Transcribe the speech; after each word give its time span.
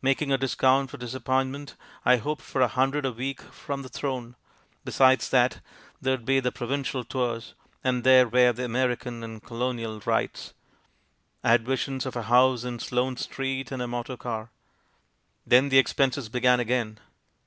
Making 0.00 0.32
a 0.32 0.38
discount 0.38 0.88
for 0.90 0.96
disappointment, 0.96 1.76
I 2.02 2.16
hoped 2.16 2.40
for 2.40 2.62
a 2.62 2.68
hundred 2.68 3.04
a 3.04 3.12
week 3.12 3.42
from 3.42 3.82
the 3.82 3.90
Throne; 3.90 4.34
besides 4.82 5.28
that, 5.28 5.60
there' 6.00 6.16
d 6.16 6.24
be 6.24 6.40
the 6.40 6.50
provincial 6.50 7.04
tours, 7.04 7.52
and 7.84 8.02
there 8.02 8.26
were 8.26 8.54
the 8.54 8.64
American 8.64 9.22
and 9.22 9.42
Colonial 9.42 10.00
rights. 10.06 10.54
I 11.44 11.50
had 11.50 11.66
visions 11.66 12.06
of 12.06 12.16
a 12.16 12.22
house 12.22 12.64
in 12.64 12.78
Sloane 12.78 13.18
Street, 13.18 13.70
and 13.70 13.82
a 13.82 13.86
motor 13.86 14.16
car. 14.16 14.50
"Then 15.46 15.68
the 15.68 15.76
expenses 15.78 16.30
began 16.30 16.60
again. 16.60 16.98